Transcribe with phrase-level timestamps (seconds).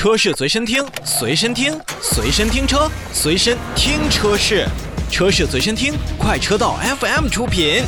[0.00, 4.66] 车市随身听，随身听，随身听车，随身听车市，
[5.10, 7.82] 车市随身听，快车道 FM 出品。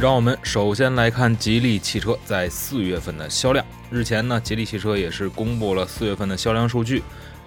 [0.00, 3.66] 让我们首先来看吉利汽车在四月份的销量。
[3.90, 7.02] 日前呢，吉利汽车也是公布了四月份的销量数据。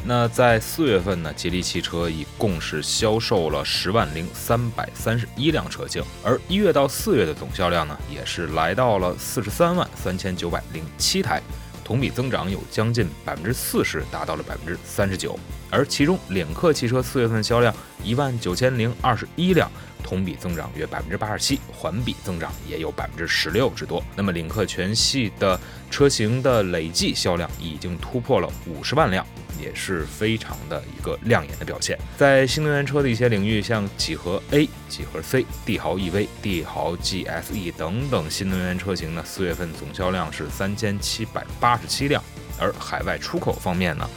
[0.06, 11.42] 那在四月份呢，吉利汽车一共是销售了十万零三百三十一辆车型，而一月到四月的总销量呢，也是来到了四十三万三千九百零七台，
[11.82, 15.40] 同比增长有将近百分之四十，达到了百分之三十九。
[15.72, 17.74] 而其中，领克汽车四月份销量
[18.04, 19.72] 一万九千零二十一辆。
[20.14, 24.04] 同比增长约百分之八十七，环比增长也有百分之十六之多。
[24.16, 25.60] 那么领克全系的
[25.90, 29.26] 车型的累计销量已经突破了五十万辆，
[29.60, 31.98] 也是非常的一个亮眼的表现。
[32.16, 42.24] 在新能源车的一些领域，像几何 A、几何 C、帝豪 EV、帝豪 GSE 等等新能源车型呢，四月份总销量是三千七百八十七辆。
[42.60, 44.08] 而海外出口方面呢，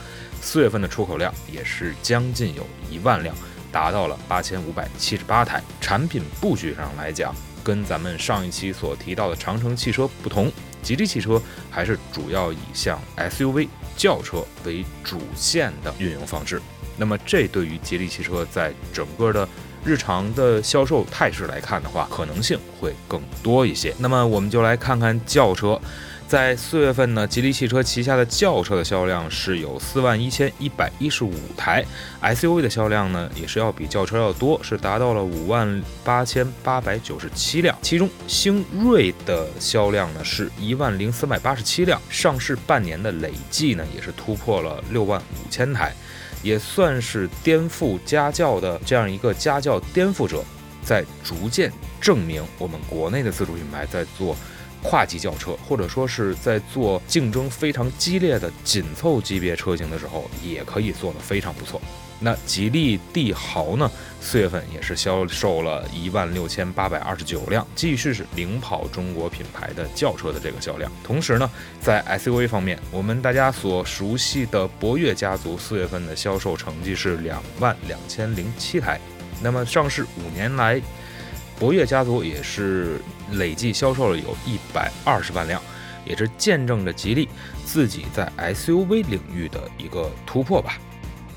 [0.42, 3.34] 四月份的出口量也是将近有一万辆。
[3.76, 5.62] 达到了八千五百七十八台。
[5.82, 11.38] 产品布局上来讲，跟咱们上一期所提到的长城汽车不同，吉利汽车
[11.70, 16.58] 还是主要以像 SUV 轿车为主线的运营方式。
[16.96, 19.46] 那么，这对于吉利汽车在整个的
[19.84, 23.94] 日常的销售态势来看的话，可能性会更多一些。
[23.98, 25.78] 那么，我们就来看看轿车。
[26.28, 31.84] 在四月份呢，吉利汽车旗下的轿车的销量是有四万一千一百一十五台
[32.20, 37.78] ，SUV 的销量呢也是要比轿车要多，是达到了五万八千八百九十七辆。
[37.80, 45.94] 其中，星瑞的销量呢是一万零三百八十七辆，上市半年的累计呢也是突破了六万五千台，
[46.42, 50.42] 也算是颠覆家轿的这样一个家轿颠覆者，
[50.84, 54.36] 在逐渐证明我们国内的自主品牌在做。
[54.88, 61.80] 跨级轿车，或者说是在做竞争非常激烈的紧凑级别车型的时候，也可以做得非常不错。
[62.18, 63.90] 那吉利帝豪呢，
[64.22, 70.90] 四月份也是销售了一万六千八百二十九辆，继续是领跑中国品牌的轿车的这个销量。
[71.04, 78.98] 同时呢，在 SUV 方面，我们大家所熟悉的博越家族四月份的销售成绩是两万两千零七台。
[79.42, 80.80] 那么上市五年来，
[81.58, 82.98] 博越家族也是
[83.32, 85.60] 累计销售了有一百二十万辆，
[86.04, 87.28] 也是见证着吉利
[87.64, 90.78] 自己在 SUV 领域的一个突破吧。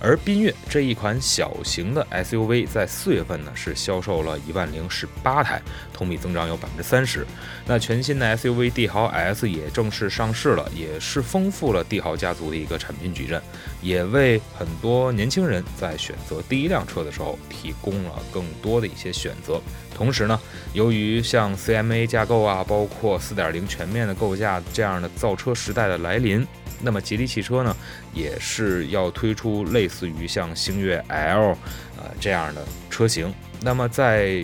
[0.01, 5.61] 而缤越这一款小型的 SUV 在四月份呢是销售了一万零十八台，
[5.93, 7.25] 同比增长有百分之三十。
[7.65, 13.41] 那全新的 SUV 帝豪 S 也正式上市了，也是丰富了帝豪家族的一个产品矩阵，
[13.81, 19.61] 也为很多年轻人在选择第一辆车的时候提供了更多的一些选择。
[19.93, 20.39] 同时呢，
[20.73, 26.47] 由于像 CMA 架构啊，包括四点零全面的构架这样的造车时代的来临。
[26.81, 27.75] 那么吉利汽车呢，
[28.13, 31.57] 也是要推出类似于像星越 L，
[31.97, 33.33] 呃这样的车型。
[33.61, 34.43] 那么在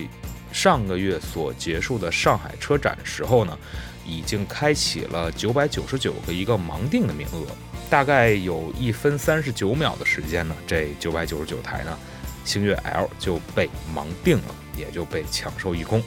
[0.52, 3.58] 上个月所结束的上海车展时候呢，
[4.06, 7.46] 已经开启了九百九十九个一个盲定的名额，
[7.88, 11.98] 大概有一分三十九秒的时间呢，这九百九十九台呢，
[12.44, 16.02] 星越 L 就被盲定了，也就被抢售一空。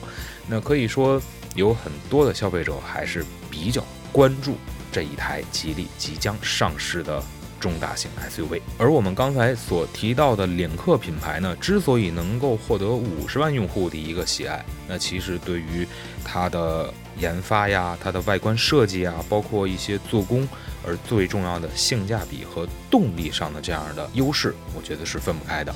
[0.46, 1.20] 那可以说
[1.54, 4.56] 有很多的消费者还是比较关注。
[4.90, 7.22] 这一台吉利即将上市的
[7.58, 15.86] 中大型 SUV，而我们刚才所提到的领克品牌呢，之所以能够获得五十万用户的一个喜爱，那其实对于
[16.24, 20.48] 它的研发呀、它的外观设计啊，包括一些做工，
[20.86, 25.74] 而最重要的性价比和动力上的这样的优势，我觉得是分不开的。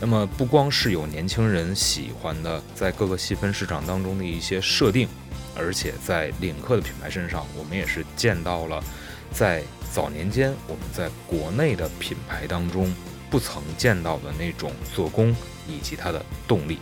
[0.00, 5.08] 那么不光是有年轻人喜欢的，在各个细分市场当中的一些设定。
[5.56, 8.82] 而且在领克的品牌身上，我们也是见到了，
[9.30, 12.92] 在早年间我们在国内的品牌当中
[13.30, 15.34] 不曾见到的那种做工
[15.68, 16.78] 以及它的动力。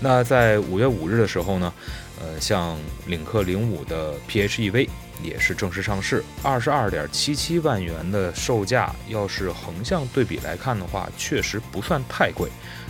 [0.00, 1.72] 那在五月五日的时候呢，
[2.20, 4.88] 呃，像领克零五的 PHEV
[5.22, 12.48] 也是正式上市，二十二点七七万元的售价，要是横向对比来看的话，确实不算太贵。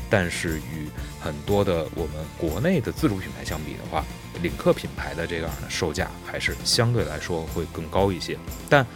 [0.09, 0.89] 但是与
[1.21, 4.05] 很多的我们国内的自主品牌相比的话，
[4.43, 8.39] 领克品牌的这样的售价还是相对来说会更高一些，
[8.69, 8.87] 但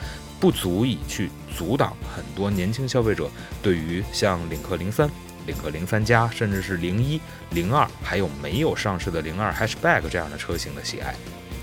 [0.41, 3.31] 不足以去阻挡很多年轻消费者
[3.63, 5.09] 对于像领克零三、
[5.47, 7.21] 领克零三加，甚至是零一、
[7.51, 11.15] 零二，还有没有上市的零二 Hatchback 这样的车型的喜爱。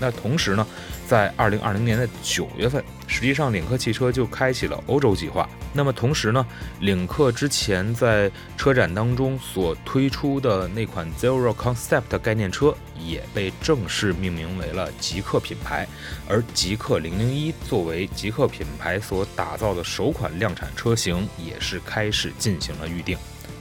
[0.02, 0.66] 那同时呢，
[1.06, 5.48] 在二零二零年的九月份，实际上领克汽车就开启了欧洲计划。
[5.72, 6.44] 那么同时呢，
[6.80, 15.86] 领克之前在车展当中所推出的那款 Zero Concept 概念车，也被正式命名为了极客品牌。
[16.28, 23.16] 而极客零零一作为极客品牌所打造的首款量产车型，也是开始进行了预定。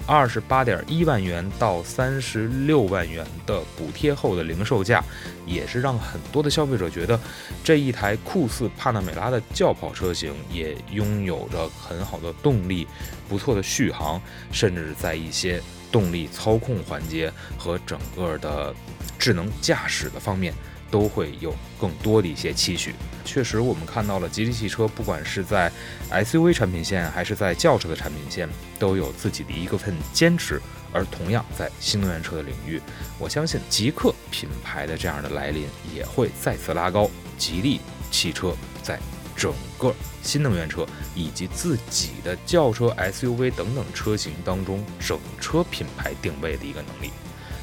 [0.08, 5.04] 二十八点一万元到三十六万元的补贴后的零售价，
[5.46, 7.20] 也是让很多的消费者觉得
[7.64, 12.88] 这一台酷似帕纳梅拉的轿跑车型也拥有着很好的动力、
[13.30, 14.22] 不错的续航，
[14.52, 15.62] 甚至在一些
[15.92, 18.74] 动力操控环节和整个的
[19.18, 20.54] 智能驾驶的方面。
[20.92, 22.94] 都会有更多的一些期许。
[23.26, 25.72] 确实，我们看到了吉利汽车，不管是在
[26.12, 30.62] SUV 产品线，还是在轿车的产品线，都有自己的一个份坚持。
[30.94, 32.82] 而同样在新能源车的领域，
[33.18, 35.66] 我相信极客品牌的这样的来临，
[35.96, 37.80] 也会再次拉高吉利
[38.12, 38.54] 汽车
[38.84, 39.00] 在
[39.34, 40.86] 整个新能源车
[41.16, 47.14] 以及自己的轿车、SUV 等等车型当中整车品牌定位的一个能力。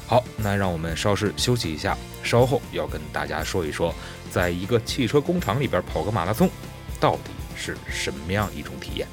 [0.09, 3.93] 好，那让我们稍事休息一下，稍后要跟大家说一说，
[4.31, 6.49] 在一个汽车工厂里边跑个马拉松，
[6.99, 9.07] 到底是什么样一种体验。